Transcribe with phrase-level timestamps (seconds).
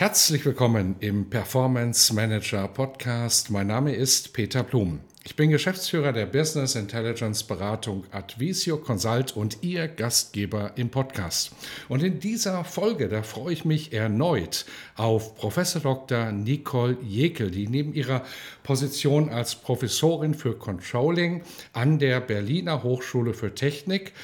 [0.00, 3.50] Herzlich willkommen im Performance Manager Podcast.
[3.50, 5.00] Mein Name ist Peter Blum.
[5.24, 11.52] Ich bin Geschäftsführer der Business Intelligence Beratung Advisio Consult und Ihr Gastgeber im Podcast.
[11.90, 14.64] Und in dieser Folge, da freue ich mich erneut
[14.96, 16.32] auf Professor Dr.
[16.32, 18.24] Nicole Jekel, die neben ihrer
[18.62, 21.42] Position als Professorin für Controlling
[21.74, 24.14] an der Berliner Hochschule für Technik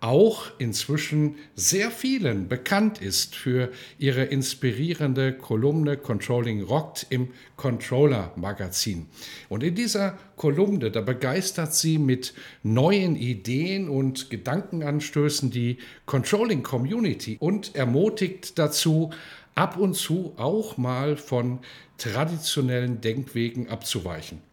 [0.00, 9.06] auch inzwischen sehr vielen bekannt ist für ihre inspirierende Kolumne Controlling Rockt im Controller Magazin.
[9.48, 17.36] Und in dieser Kolumne, da begeistert sie mit neuen Ideen und Gedankenanstößen die Controlling Community
[17.38, 19.10] und ermutigt dazu,
[19.54, 21.58] ab und zu auch mal von
[21.98, 24.49] traditionellen Denkwegen abzuweichen.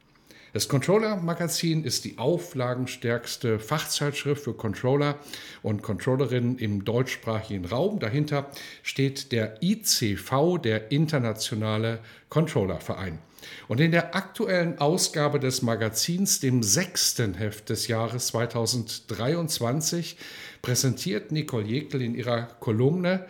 [0.58, 5.20] Das Controller-Magazin ist die auflagenstärkste Fachzeitschrift für Controller
[5.62, 8.00] und Controllerinnen im deutschsprachigen Raum.
[8.00, 8.50] Dahinter
[8.82, 13.20] steht der ICV, der Internationale Controllerverein.
[13.68, 20.18] Und in der aktuellen Ausgabe des Magazins, dem sechsten Heft des Jahres 2023,
[20.64, 23.28] präsentiert Nicole Jekyll in ihrer Kolumne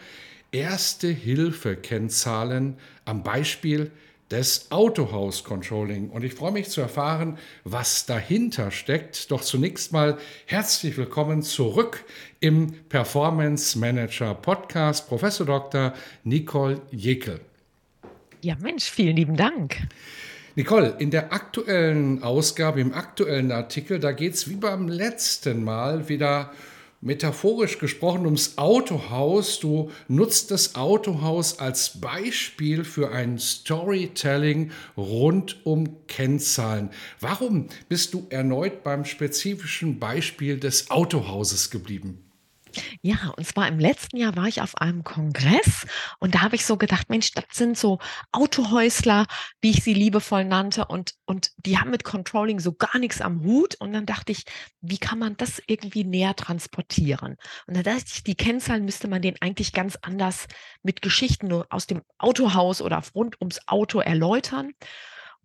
[0.53, 3.91] Erste Hilfe-Kennzahlen am Beispiel
[4.31, 6.09] des Autohaus Controlling.
[6.09, 9.31] Und ich freue mich zu erfahren, was dahinter steckt.
[9.31, 12.03] Doch zunächst mal herzlich willkommen zurück
[12.39, 15.93] im Performance Manager Podcast, Professor Dr.
[16.23, 17.39] Nicole Jekel.
[18.41, 19.77] Ja, Mensch, vielen lieben Dank.
[20.55, 26.09] Nicole, in der aktuellen Ausgabe, im aktuellen Artikel, da geht es wie beim letzten Mal
[26.09, 29.59] wieder um metaphorisch gesprochen ums Autohaus.
[29.59, 36.89] Du nutzt das Autohaus als Beispiel für ein Storytelling rund um Kennzahlen.
[37.19, 42.26] Warum bist du erneut beim spezifischen Beispiel des Autohauses geblieben?
[43.01, 45.85] Ja, und zwar im letzten Jahr war ich auf einem Kongress
[46.19, 47.99] und da habe ich so gedacht, Mensch, das sind so
[48.31, 49.25] Autohäusler,
[49.61, 53.43] wie ich sie liebevoll nannte und, und die haben mit Controlling so gar nichts am
[53.43, 54.45] Hut und dann dachte ich,
[54.81, 57.37] wie kann man das irgendwie näher transportieren?
[57.67, 60.47] Und dann dachte ich, die Kennzahlen müsste man denen eigentlich ganz anders
[60.83, 64.71] mit Geschichten nur aus dem Autohaus oder rund ums Auto erläutern.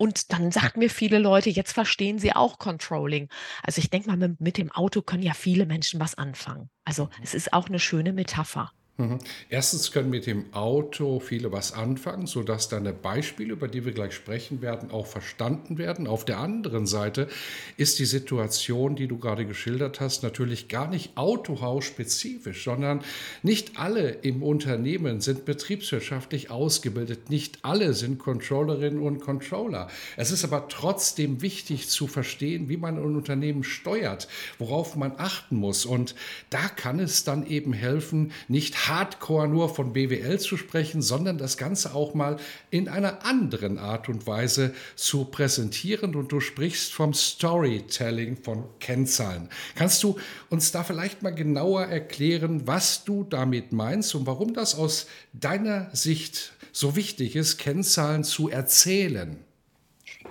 [0.02, 3.28] Und dann sagten mir viele Leute, jetzt verstehen sie auch Controlling.
[3.62, 6.70] Also ich denke mal, mit, mit, dem Auto können ja viele Menschen was anfangen.
[6.84, 7.10] Also mhm.
[7.22, 8.72] es ist auch eine schöne Metapher.
[9.02, 9.18] Mhm.
[9.48, 14.14] Erstens können mit dem Auto viele was anfangen, sodass deine Beispiele, über die wir gleich
[14.14, 16.06] sprechen werden, auch verstanden werden.
[16.06, 17.28] Auf der anderen Seite
[17.76, 23.02] ist die Situation, die du gerade geschildert hast, natürlich gar nicht Autohaus-spezifisch, sondern
[23.42, 27.30] nicht alle im Unternehmen sind betriebswirtschaftlich ausgebildet.
[27.30, 29.88] Nicht alle sind Controllerinnen und Controller.
[30.16, 35.56] Es ist aber trotzdem wichtig zu verstehen, wie man ein Unternehmen steuert, worauf man achten
[35.56, 35.84] muss.
[35.84, 36.14] Und
[36.50, 41.56] da kann es dann eben helfen, nicht hardcore nur von BWL zu sprechen, sondern das
[41.56, 42.36] Ganze auch mal
[42.70, 46.14] in einer anderen Art und Weise zu präsentieren.
[46.14, 49.48] Und du sprichst vom Storytelling von Kennzahlen.
[49.74, 50.18] Kannst du
[50.50, 55.94] uns da vielleicht mal genauer erklären, was du damit meinst und warum das aus deiner
[55.94, 59.38] Sicht so wichtig ist, Kennzahlen zu erzählen?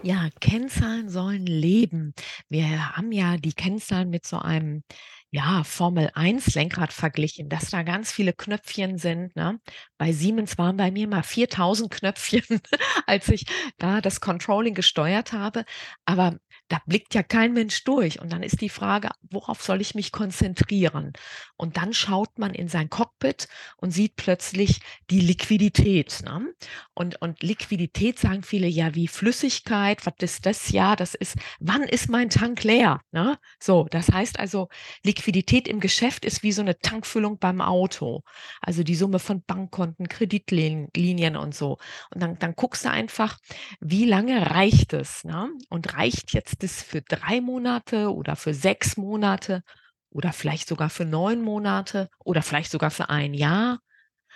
[0.03, 2.13] Ja, Kennzahlen sollen leben.
[2.49, 4.83] Wir haben ja die Kennzahlen mit so einem
[5.33, 9.33] ja, Formel 1 Lenkrad verglichen, dass da ganz viele Knöpfchen sind.
[9.37, 9.61] Ne?
[9.97, 12.43] Bei Siemens waren bei mir mal 4000 Knöpfchen,
[13.07, 13.45] als ich
[13.77, 15.63] da das Controlling gesteuert habe.
[16.03, 16.37] Aber
[16.67, 18.19] da blickt ja kein Mensch durch.
[18.19, 21.13] Und dann ist die Frage, worauf soll ich mich konzentrieren?
[21.55, 26.23] Und dann schaut man in sein Cockpit und sieht plötzlich die Liquidität.
[26.25, 26.53] Ne?
[26.93, 30.05] Und, und Liquidität sagen viele ja wie Flüssigkeit.
[30.05, 30.71] Was ist das?
[30.71, 32.99] Ja, das ist, wann ist mein Tank leer?
[33.11, 33.39] Ne?
[33.61, 34.67] So, das heißt also,
[35.03, 35.20] Liquidität
[35.67, 38.21] im Geschäft ist wie so eine Tankfüllung beim Auto.
[38.61, 41.77] Also die Summe von Bankkonten, Kreditlinien und so.
[42.13, 43.37] Und dann, dann guckst du einfach,
[43.79, 45.23] wie lange reicht es?
[45.23, 45.49] Ne?
[45.69, 49.63] Und reicht jetzt es für drei Monate oder für sechs Monate
[50.09, 53.79] oder vielleicht sogar für neun Monate oder vielleicht sogar für ein Jahr?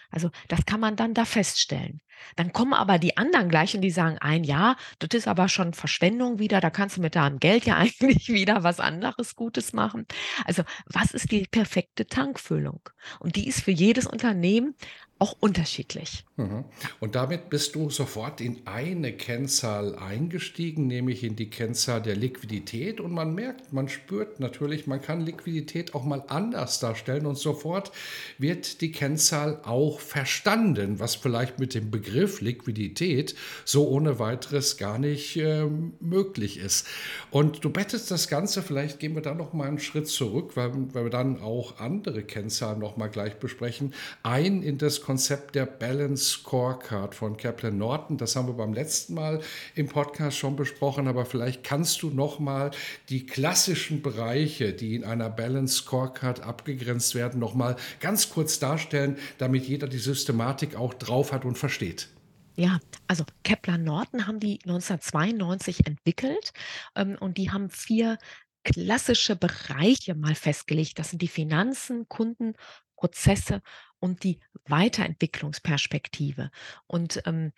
[0.10, 2.02] Also das kann man dann da feststellen.
[2.36, 5.74] Dann kommen aber die anderen gleich und die sagen, ein Jahr, das ist aber schon
[5.74, 10.06] Verschwendung wieder, da kannst du mit deinem Geld ja eigentlich wieder was anderes Gutes machen.
[10.46, 12.81] Also was ist die perfekte Tankfüllung?
[13.19, 14.75] Und die ist für jedes Unternehmen
[15.17, 16.25] auch unterschiedlich.
[16.35, 16.65] Mhm.
[17.00, 23.00] Und damit bist du sofort in eine Kennzahl eingestiegen, nämlich in die Kennzahl der Liquidität.
[23.00, 27.94] Und man merkt, man spürt natürlich, man kann Liquidität auch mal anders darstellen und sofort
[28.38, 35.00] wird die Kennzahl auch verstanden, was vielleicht mit dem Begriff Liquidität so ohne weiteres gar
[35.00, 35.65] nicht äh,
[36.01, 36.88] möglich ist.
[37.31, 40.73] Und du bettest das Ganze, vielleicht gehen wir da noch mal einen Schritt zurück, weil,
[40.94, 45.14] weil wir dann auch andere Kennzahlen noch mal gleich besprechen, ein in das Konzept
[45.53, 48.17] der Balance Scorecard von Kaplan Norton.
[48.17, 49.41] Das haben wir beim letzten Mal
[49.75, 52.71] im Podcast schon besprochen, aber vielleicht kannst du noch mal
[53.09, 59.17] die klassischen Bereiche, die in einer Balance Scorecard abgegrenzt werden, noch mal ganz kurz darstellen,
[59.38, 62.09] damit jeder die Systematik auch drauf hat und versteht.
[62.57, 66.53] Ja, also Kepler Norton haben die 1992 entwickelt
[66.95, 68.17] ähm, und die haben vier
[68.65, 70.97] klassische Bereiche mal festgelegt.
[71.00, 72.56] Das sind die Finanzen, Kunden,
[72.95, 73.62] Prozesse
[74.00, 76.51] und die Weiterentwicklungsperspektive.
[76.88, 77.51] Und ähm,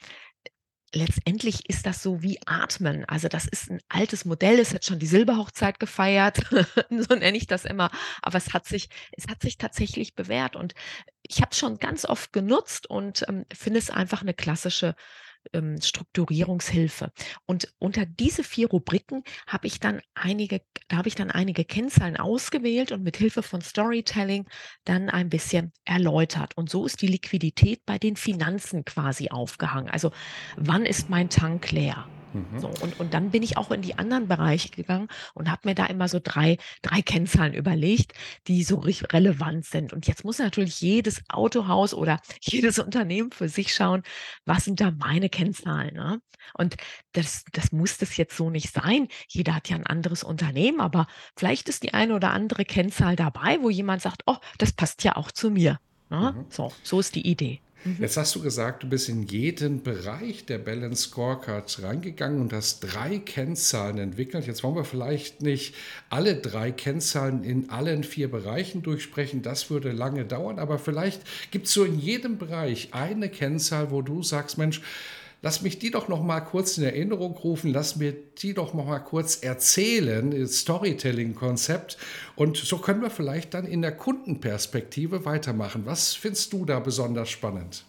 [0.93, 3.05] letztendlich ist das so wie Atmen.
[3.05, 6.39] Also das ist ein altes Modell, es hat schon die Silberhochzeit gefeiert,
[6.89, 7.91] so nenne ich das immer.
[8.21, 10.55] Aber es hat sich, es hat sich tatsächlich bewährt.
[10.55, 10.73] Und
[11.21, 14.95] ich habe es schon ganz oft genutzt und ähm, finde es einfach eine klassische
[15.53, 17.11] ähm, Strukturierungshilfe.
[17.45, 22.17] Und unter diese vier Rubriken habe ich dann einige, da habe ich dann einige Kennzahlen
[22.17, 24.45] ausgewählt und mit Hilfe von Storytelling
[24.85, 26.55] dann ein bisschen erläutert.
[26.57, 29.89] Und so ist die Liquidität bei den Finanzen quasi aufgehangen.
[29.89, 30.11] Also
[30.55, 32.07] wann ist mein Tank leer?
[32.33, 32.59] Mhm.
[32.59, 35.75] So, und, und dann bin ich auch in die anderen Bereiche gegangen und habe mir
[35.75, 38.13] da immer so drei, drei Kennzahlen überlegt,
[38.47, 39.93] die so relevant sind.
[39.93, 44.03] Und jetzt muss natürlich jedes Autohaus oder jedes Unternehmen für sich schauen,
[44.45, 45.95] was sind da meine Kennzahlen.
[45.95, 46.21] Ne?
[46.53, 46.77] Und
[47.13, 49.07] das, das muss das jetzt so nicht sein.
[49.27, 53.59] Jeder hat ja ein anderes Unternehmen, aber vielleicht ist die eine oder andere Kennzahl dabei,
[53.61, 55.79] wo jemand sagt, oh, das passt ja auch zu mir.
[56.09, 56.33] Ne?
[56.35, 56.45] Mhm.
[56.49, 57.61] So, so ist die Idee.
[57.83, 57.97] Mhm.
[57.99, 62.79] Jetzt hast du gesagt, du bist in jeden Bereich der Balance Scorecard reingegangen und hast
[62.81, 64.47] drei Kennzahlen entwickelt.
[64.47, 65.75] Jetzt wollen wir vielleicht nicht
[66.09, 69.41] alle drei Kennzahlen in allen vier Bereichen durchsprechen.
[69.41, 71.21] Das würde lange dauern, aber vielleicht
[71.51, 74.81] gibt es so in jedem Bereich eine Kennzahl, wo du sagst, Mensch,
[75.41, 78.87] Lass mich die doch noch mal kurz in Erinnerung rufen, lass mir die doch noch
[78.87, 81.97] mal kurz erzählen, Storytelling-Konzept.
[82.35, 85.85] Und so können wir vielleicht dann in der Kundenperspektive weitermachen.
[85.85, 87.85] Was findest du da besonders spannend?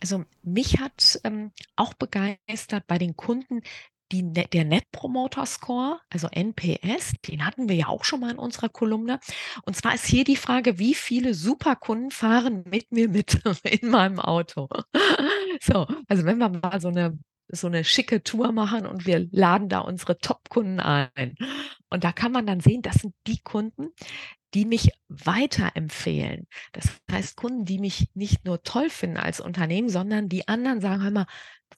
[0.00, 3.62] Also mich hat ähm, auch begeistert bei den Kunden
[4.12, 8.38] die, der Net Promoter Score, also NPS, den hatten wir ja auch schon mal in
[8.38, 9.20] unserer Kolumne.
[9.64, 14.20] Und zwar ist hier die Frage, wie viele Superkunden fahren mit mir mit in meinem
[14.20, 14.68] Auto?
[15.60, 17.18] So, also wenn wir mal so eine
[17.50, 21.34] so eine schicke Tour machen und wir laden da unsere Top-Kunden ein.
[21.90, 23.88] Und da kann man dann sehen, das sind die Kunden,
[24.54, 26.46] die mich weiterempfehlen.
[26.72, 31.02] Das heißt, Kunden, die mich nicht nur toll finden als Unternehmen, sondern die anderen sagen,
[31.02, 31.26] hör mal,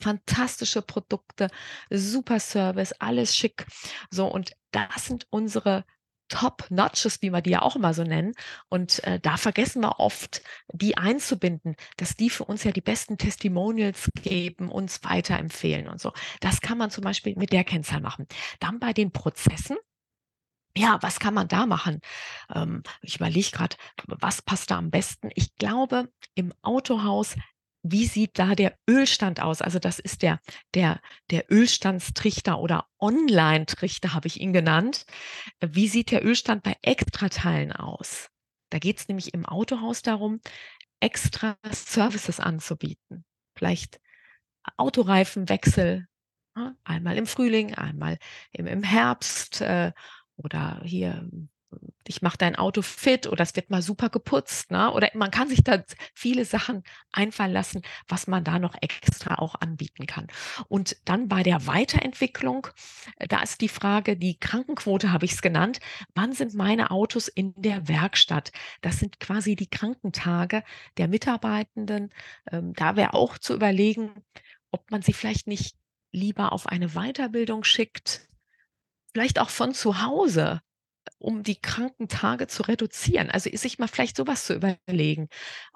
[0.00, 1.48] fantastische Produkte,
[1.90, 3.66] super Service, alles schick.
[4.10, 5.84] So, und das sind unsere
[6.30, 8.34] Top-Notches, wie wir die ja auch immer so nennen.
[8.68, 13.18] Und äh, da vergessen wir oft, die einzubinden, dass die für uns ja die besten
[13.18, 16.12] Testimonials geben, uns weiterempfehlen und so.
[16.40, 18.26] Das kann man zum Beispiel mit der Kennzahl machen.
[18.60, 19.76] Dann bei den Prozessen.
[20.76, 22.00] Ja, was kann man da machen?
[22.54, 23.76] Ähm, ich überlege gerade,
[24.06, 25.30] was passt da am besten?
[25.34, 27.34] Ich glaube, im Autohaus
[27.82, 29.62] wie sieht da der Ölstand aus?
[29.62, 30.40] Also das ist der,
[30.74, 31.00] der,
[31.30, 35.06] der Ölstandstrichter oder Online-Trichter, habe ich ihn genannt.
[35.60, 38.28] Wie sieht der Ölstand bei Extrateilen aus?
[38.70, 40.40] Da geht es nämlich im Autohaus darum,
[41.00, 43.24] extra Services anzubieten.
[43.56, 43.98] Vielleicht
[44.76, 46.06] Autoreifenwechsel,
[46.54, 46.76] ne?
[46.84, 48.18] einmal im Frühling, einmal
[48.52, 49.92] im, im Herbst äh,
[50.42, 51.28] oder hier
[52.06, 54.70] ich mache dein Auto fit oder es wird mal super geputzt.
[54.70, 54.92] Ne?
[54.92, 55.82] Oder man kann sich da
[56.14, 56.82] viele Sachen
[57.12, 60.26] einfallen lassen, was man da noch extra auch anbieten kann.
[60.68, 62.66] Und dann bei der Weiterentwicklung,
[63.16, 65.78] äh, da ist die Frage, die Krankenquote habe ich es genannt.
[66.14, 68.50] Wann sind meine Autos in der Werkstatt?
[68.80, 70.64] Das sind quasi die Krankentage
[70.96, 72.10] der Mitarbeitenden.
[72.50, 74.10] Ähm, da wäre auch zu überlegen,
[74.72, 75.76] ob man sie vielleicht nicht
[76.12, 78.29] lieber auf eine Weiterbildung schickt,
[79.12, 80.60] vielleicht auch von zu Hause
[81.18, 83.30] um die Krankentage zu reduzieren.
[83.30, 85.28] Also sich mal vielleicht sowas zu überlegen.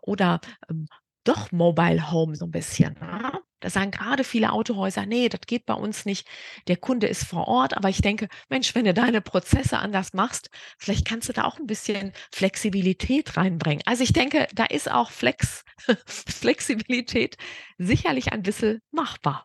[0.03, 0.89] Oder ähm,
[1.25, 2.95] doch Mobile Home so ein bisschen.
[3.01, 3.33] Ne?
[3.61, 6.29] Da sagen gerade viele Autohäuser, nee, das geht bei uns nicht.
[6.69, 7.75] Der Kunde ist vor Ort.
[7.77, 11.59] Aber ich denke, Mensch, wenn du deine Prozesse anders machst, vielleicht kannst du da auch
[11.59, 13.83] ein bisschen Flexibilität reinbringen.
[13.87, 15.65] Also ich denke, da ist auch Flex,
[16.07, 17.37] Flexibilität
[17.79, 19.45] sicherlich ein bisschen machbar.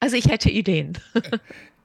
[0.00, 0.98] Also ich hätte Ideen.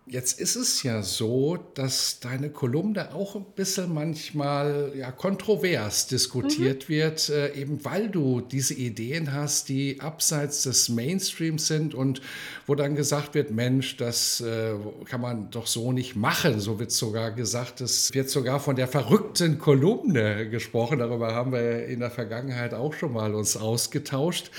[0.07, 6.83] Jetzt ist es ja so, dass deine Kolumne auch ein bisschen manchmal ja, kontrovers diskutiert
[6.83, 6.93] mhm.
[6.93, 12.21] wird, äh, eben weil du diese Ideen hast, die abseits des Mainstreams sind und
[12.67, 16.59] wo dann gesagt wird, Mensch, das äh, kann man doch so nicht machen.
[16.59, 20.99] So wird sogar gesagt, es wird sogar von der verrückten Kolumne gesprochen.
[20.99, 24.51] Darüber haben wir in der Vergangenheit auch schon mal uns ausgetauscht.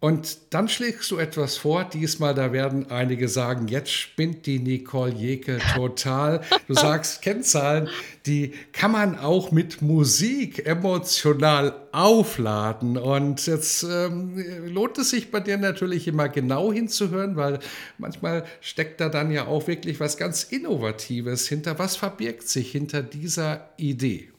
[0.00, 1.84] Und dann schlägst du etwas vor.
[1.84, 6.40] Diesmal, da werden einige sagen, jetzt spinnt die Nicole Jekel total.
[6.66, 7.90] Du sagst Kennzahlen,
[8.24, 12.96] die kann man auch mit Musik emotional aufladen.
[12.96, 17.58] Und jetzt ähm, lohnt es sich bei dir natürlich immer genau hinzuhören, weil
[17.98, 21.78] manchmal steckt da dann ja auch wirklich was ganz Innovatives hinter.
[21.78, 24.30] Was verbirgt sich hinter dieser Idee?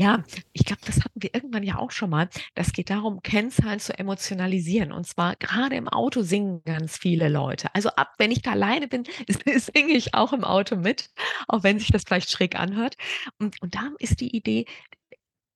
[0.00, 2.30] Ja, ich glaube, das hatten wir irgendwann ja auch schon mal.
[2.54, 4.92] Das geht darum, Kennzahlen zu emotionalisieren.
[4.92, 7.68] Und zwar gerade im Auto singen ganz viele Leute.
[7.74, 11.10] Also ab, wenn ich da alleine bin, singe ich auch im Auto mit,
[11.48, 12.96] auch wenn sich das vielleicht schräg anhört.
[13.38, 14.64] Und, und da ist die Idee,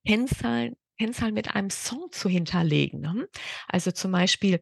[0.07, 3.01] Kennzahlen Kennzahlen mit einem Song zu hinterlegen.
[3.01, 3.27] Ne?
[3.67, 4.59] Also zum Beispiel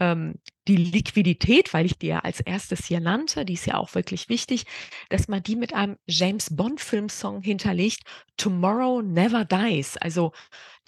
[0.00, 0.34] ähm,
[0.68, 4.28] die Liquidität, weil ich die ja als erstes hier nannte, die ist ja auch wirklich
[4.28, 4.64] wichtig,
[5.08, 8.02] dass man die mit einem James Bond-Filmsong hinterlegt,
[8.36, 10.32] Tomorrow Never Dies, also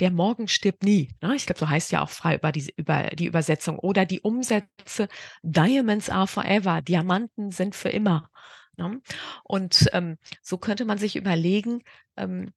[0.00, 1.10] der Morgen stirbt nie.
[1.20, 1.34] Ne?
[1.34, 3.78] Ich glaube, so heißt ja auch frei über die, über die Übersetzung.
[3.78, 5.08] Oder die Umsätze,
[5.42, 8.30] Diamonds are forever, Diamanten sind für immer.
[8.76, 9.00] Ne?
[9.44, 11.82] Und ähm, so könnte man sich überlegen,
[12.16, 12.52] ähm,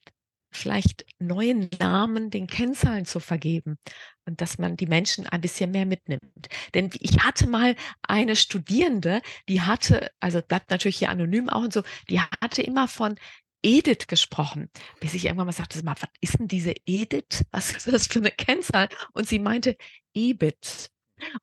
[0.57, 3.77] vielleicht neuen Namen den Kennzahlen zu vergeben
[4.25, 6.21] und dass man die Menschen ein bisschen mehr mitnimmt.
[6.73, 11.73] Denn ich hatte mal eine Studierende, die hatte, also bleibt natürlich hier anonym auch und
[11.73, 13.15] so, die hatte immer von
[13.63, 17.43] Edith gesprochen, bis ich irgendwann mal sagte, was ist denn diese Edith?
[17.51, 18.87] Was ist das für eine Kennzahl?
[19.13, 19.75] Und sie meinte
[20.13, 20.89] EBIT.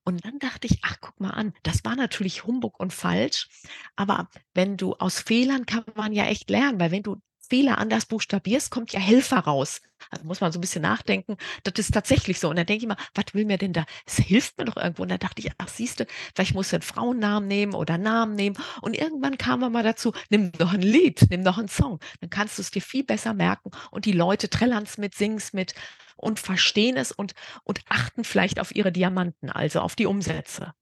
[0.05, 3.49] Und dann dachte ich, ach, guck mal an, das war natürlich Humbug und falsch.
[3.97, 8.07] Aber wenn du aus Fehlern kann man ja echt lernen, weil wenn du Fehler anders
[8.07, 9.81] buchstabierst, kommt ja Helfer raus.
[10.11, 11.37] Also muss man so ein bisschen nachdenken.
[11.63, 12.51] Das ist tatsächlich so.
[12.51, 13.85] Und dann denke ich mal, was will mir denn da?
[14.07, 15.03] Es hilft mir doch irgendwo.
[15.03, 18.35] Und dann dachte ich, ach, siehst du, vielleicht muss ich einen Frauennamen nehmen oder Namen
[18.35, 18.57] nehmen.
[18.83, 22.01] Und irgendwann kam man mal dazu, nimm doch ein Lied, nimm doch einen Song.
[22.21, 23.71] Dann kannst du es dir viel besser merken.
[23.91, 25.75] Und die Leute trällern es mit, singen es mit
[26.17, 27.35] und verstehen es und,
[27.65, 30.75] und achten vielleicht auf ihre Diamanten, also auf die Umsätze.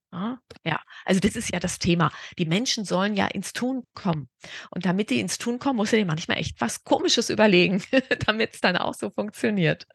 [0.65, 2.13] Ja, also das ist ja das Thema.
[2.39, 4.29] Die Menschen sollen ja ins Tun kommen.
[4.71, 7.83] Und damit die ins Tun kommen, muss du dir manchmal echt was Komisches überlegen,
[8.27, 9.87] damit es dann auch so funktioniert.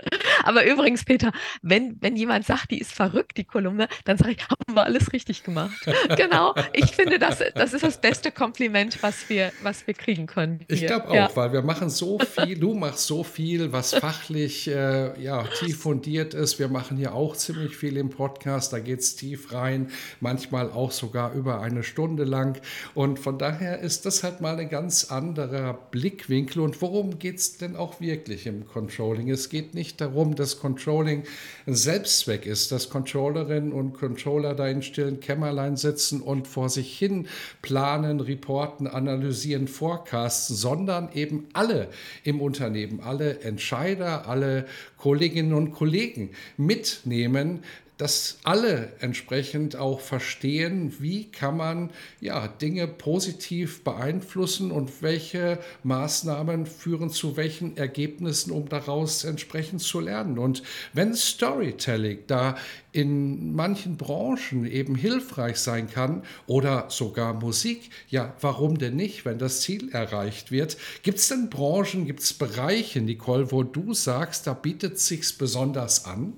[0.44, 1.32] Aber übrigens, Peter,
[1.62, 5.14] wenn, wenn jemand sagt, die ist verrückt, die Kolumne, dann sage ich, haben wir alles
[5.14, 5.78] richtig gemacht.
[6.18, 6.56] genau.
[6.74, 10.60] Ich finde, das, das ist das beste Kompliment, was wir, was wir kriegen können.
[10.68, 10.78] Hier.
[10.78, 11.36] Ich glaube auch, ja.
[11.36, 16.34] weil wir machen so viel, du machst so viel, was fachlich äh, ja, tief fundiert
[16.34, 16.58] ist.
[16.58, 20.92] Wir machen hier auch ziemlich viel im Podcast, da geht es tief rein manchmal auch
[20.92, 22.62] sogar über eine Stunde lang.
[22.94, 26.62] Und von daher ist das halt mal ein ganz anderer Blickwinkel.
[26.62, 29.30] Und worum geht es denn auch wirklich im Controlling?
[29.30, 31.24] Es geht nicht darum, dass Controlling
[31.66, 36.98] ein Selbstzweck ist, dass Controllerinnen und Controller da in stillen Kämmerlein sitzen und vor sich
[36.98, 37.28] hin
[37.62, 41.90] planen, reporten, analysieren, forecasten, sondern eben alle
[42.24, 44.66] im Unternehmen, alle Entscheider, alle
[44.98, 47.64] Kolleginnen und Kollegen mitnehmen,
[47.98, 51.90] dass alle entsprechend auch verstehen, wie kann man
[52.22, 60.00] ja, Dinge positiv beeinflussen und welche Maßnahmen führen zu welchen Ergebnissen, um daraus entsprechend zu
[60.00, 60.38] lernen.
[60.38, 60.62] Und
[60.94, 62.56] wenn Storytelling da
[62.92, 69.40] in manchen Branchen eben hilfreich sein kann oder sogar Musik, ja, warum denn nicht, wenn
[69.40, 70.78] das Ziel erreicht wird?
[71.04, 75.38] Gibt es denn Branchen, gibt es Bereiche, Nicole, wo du sagst, da bietet es sich
[75.38, 76.34] besonders an?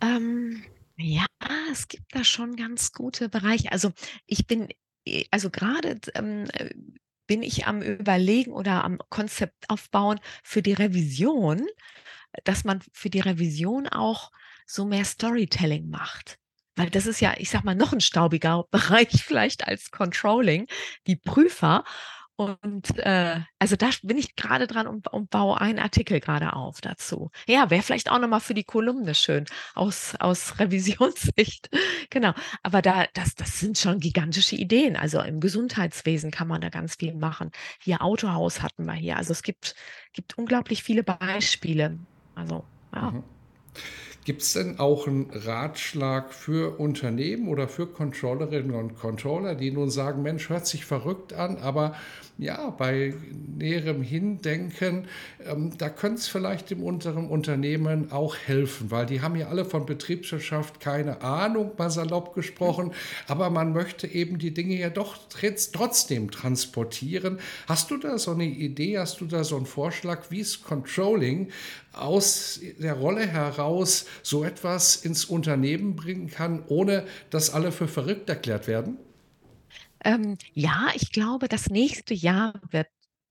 [0.00, 0.62] Ähm,
[0.96, 1.26] ja,
[1.70, 3.72] es gibt da schon ganz gute Bereiche.
[3.72, 3.92] Also,
[4.26, 4.68] ich bin
[5.06, 6.70] äh, also gerade ähm, äh,
[7.26, 11.66] bin ich am Überlegen oder am Konzept aufbauen für die Revision,
[12.44, 14.30] dass man für die Revision auch
[14.66, 16.38] so mehr Storytelling macht.
[16.76, 20.66] Weil das ist ja, ich sag mal, noch ein staubiger Bereich vielleicht als Controlling,
[21.06, 21.84] die Prüfer.
[22.36, 26.82] Und äh, also da bin ich gerade dran und, und baue einen Artikel gerade auf
[26.82, 27.30] dazu.
[27.46, 31.70] Ja, wäre vielleicht auch nochmal für die Kolumne schön aus, aus Revisionssicht.
[32.10, 32.34] genau.
[32.62, 34.96] Aber da, das, das sind schon gigantische Ideen.
[34.96, 37.50] Also im Gesundheitswesen kann man da ganz viel machen.
[37.80, 39.16] Hier Autohaus hatten wir hier.
[39.16, 39.74] Also es gibt,
[40.12, 41.98] gibt unglaublich viele Beispiele.
[42.34, 42.64] Also,
[42.94, 43.12] ja.
[43.12, 43.24] Mhm.
[44.26, 49.88] Gibt es denn auch einen Ratschlag für Unternehmen oder für Controllerinnen und Controller, die nun
[49.88, 51.94] sagen, Mensch, hört sich verrückt an, aber
[52.36, 53.14] ja, bei
[53.56, 55.06] näherem Hindenken,
[55.48, 59.64] ähm, da könnte es vielleicht dem unteren Unternehmen auch helfen, weil die haben ja alle
[59.64, 62.92] von Betriebswirtschaft keine Ahnung, mal salopp gesprochen,
[63.28, 65.16] aber man möchte eben die Dinge ja doch
[65.72, 67.38] trotzdem transportieren.
[67.68, 71.50] Hast du da so eine Idee, hast du da so einen Vorschlag, wie es Controlling
[71.96, 78.28] aus der Rolle heraus so etwas ins Unternehmen bringen kann, ohne dass alle für verrückt
[78.28, 78.98] erklärt werden?
[80.04, 82.86] Ähm, ja, ich glaube, das nächste Jahr wird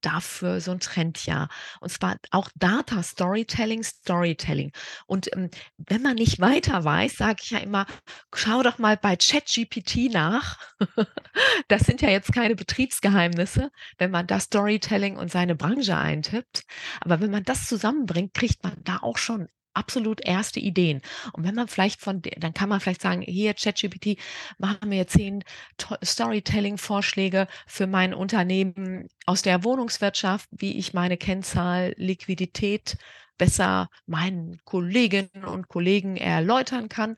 [0.05, 1.49] dafür so ein Trendjahr.
[1.79, 4.71] Und zwar auch Data Storytelling, Storytelling.
[5.07, 7.85] Und, ähm, wenn man nicht weiter weiß, sage ich ja immer:
[8.33, 10.57] „Schau doch mal bei ChatGPT nach.“
[11.67, 16.63] Das sind ja jetzt keine Betriebsgeheimnisse, wenn man da Storytelling und seine Branche eintippt.
[17.01, 21.01] Aber wenn man das zusammenbringt, kriegt man da auch schon absolut erste Ideen.
[21.33, 24.17] Und wenn man vielleicht von dann kann man vielleicht sagen: „Hier, ChatGPT,
[24.57, 25.43] mach mir 10
[25.77, 32.97] to Storytelling-Vorschläge für mein Unternehmen aus der Wohnungswirtschaft, wie ich meine Kennzahl Liquidität
[33.37, 37.15] besser meinen Kolleginnen und Kollegen erläutern kann.“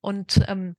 [0.00, 0.76] Und, ähm,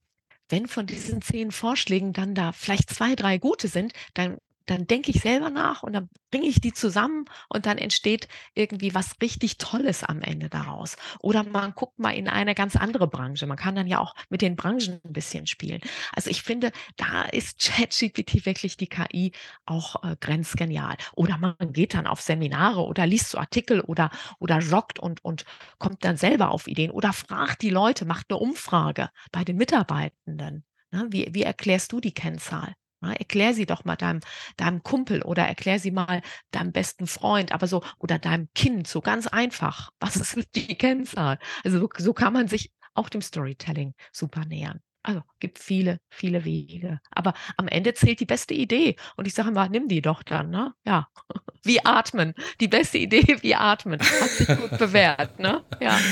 [0.49, 5.11] wenn von diesen 10 Vorschlägen dann da vielleicht 2, 3 gute sind, dann dann denke
[5.11, 9.57] ich selber nach und dann bringe ich die zusammen und dann entsteht irgendwie was richtig
[9.57, 10.95] Tolles am Ende daraus.
[11.19, 13.47] Oder man guckt mal in eine ganz andere Branche.
[13.47, 15.81] Man kann dann ja auch mit den Branchen ein bisschen spielen.
[16.15, 19.31] Also ich finde, da ist ChatGPT wirklich die KI
[19.65, 20.95] auch äh, grenzgenial.
[21.13, 25.45] Oder man geht dann auf Seminare oder liest so Artikel oder, oder joggt und, und
[25.79, 30.63] kommt dann selber auf Ideen oder fragt die Leute, macht eine Umfrage bei den Mitarbeitenden.
[30.91, 31.07] Ne?
[31.09, 32.75] Wie, wie erklärst du die Kennzahl?
[33.01, 34.19] Ne, erklär sie doch mal deinem
[34.57, 39.01] deinem Kumpel oder erklär sie mal deinem besten Freund, aber so oder deinem Kind, so
[39.01, 39.89] ganz einfach.
[39.99, 41.39] Was ist die Kennzahl?
[41.63, 44.81] Also, so so kann man sich auch dem Storytelling super nähern.
[45.03, 46.99] Also, gibt viele, viele Wege.
[47.11, 48.95] Aber am Ende zählt die beste Idee.
[49.17, 50.73] Und ich sage immer, nimm die doch dann, ne?
[50.85, 51.07] Ja.
[51.63, 52.33] Wie atmen.
[52.59, 53.99] Die beste Idee wie atmen.
[53.99, 55.63] Hat sich gut bewährt, ne?
[55.79, 55.99] Ja.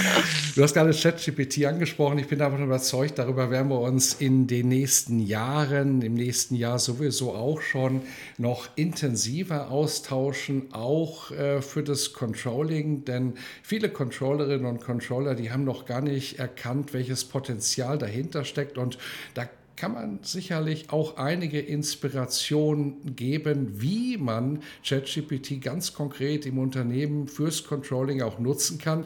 [0.55, 2.19] Du hast gerade ChatGPT angesprochen.
[2.19, 6.79] Ich bin davon überzeugt, darüber werden wir uns in den nächsten Jahren, im nächsten Jahr
[6.79, 8.01] sowieso auch schon
[8.37, 13.05] noch intensiver austauschen, auch äh, für das Controlling.
[13.05, 18.77] Denn viele Controllerinnen und Controller, die haben noch gar nicht erkannt, welches Potenzial dahinter steckt
[18.79, 18.97] und
[19.33, 19.47] da
[19.79, 27.63] kann man sicherlich auch einige Inspirationen geben, wie man ChatGPT ganz konkret im Unternehmen fürs
[27.63, 29.05] Controlling auch nutzen kann,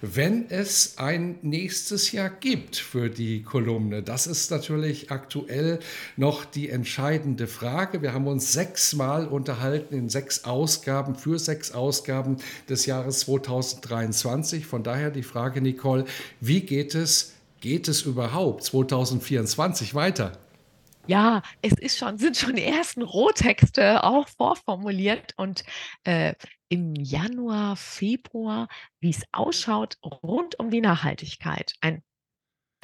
[0.00, 4.04] wenn es ein nächstes Jahr gibt für die Kolumne.
[4.04, 5.80] Das ist natürlich aktuell
[6.16, 8.00] noch die entscheidende Frage.
[8.00, 12.36] Wir haben uns sechsmal unterhalten in sechs Ausgaben für sechs Ausgaben
[12.68, 14.66] des Jahres 2023.
[14.66, 16.04] Von daher die Frage, Nicole,
[16.40, 17.32] wie geht es
[17.62, 20.32] Geht es überhaupt 2024 weiter?
[21.06, 25.62] Ja, es ist schon sind schon die ersten Rohtexte auch vorformuliert und,
[26.02, 26.34] äh,
[26.68, 28.66] im Januar, Februar,
[28.98, 31.74] wie es ausschaut rund um die Nachhaltigkeit.
[31.80, 32.02] Ein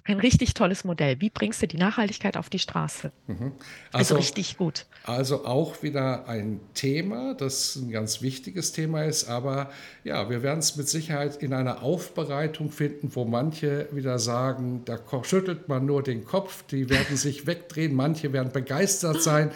[0.09, 1.21] ein richtig tolles Modell.
[1.21, 3.13] Wie bringst du die Nachhaltigkeit auf die Straße?
[3.27, 3.53] Mhm.
[3.93, 4.87] Also, ist richtig gut.
[5.05, 9.71] Also auch wieder ein Thema, das ein ganz wichtiges Thema ist, aber
[10.05, 14.99] ja, wir werden es mit Sicherheit in einer Aufbereitung finden, wo manche wieder sagen, da
[15.23, 19.51] schüttelt man nur den Kopf, die werden sich wegdrehen, manche werden begeistert sein.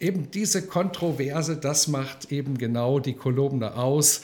[0.00, 4.22] Eben diese Kontroverse, das macht eben genau die Kolumne aus.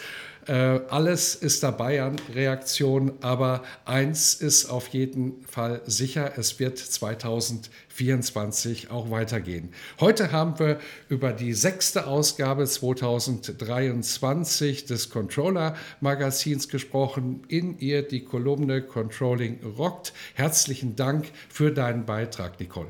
[0.48, 6.78] Äh, alles ist dabei an Reaktionen, aber eins ist auf jeden Fall sicher, es wird
[6.78, 9.74] 2024 auch weitergehen.
[10.00, 10.78] Heute haben wir
[11.10, 17.42] über die sechste Ausgabe 2023 des Controller Magazins gesprochen.
[17.48, 20.14] In ihr die Kolumne Controlling rockt.
[20.32, 22.88] Herzlichen Dank für deinen Beitrag, Nicole.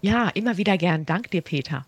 [0.00, 1.06] Ja, immer wieder gern.
[1.06, 1.86] Dank dir, Peter.